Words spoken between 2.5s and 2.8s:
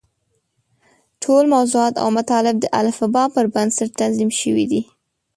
د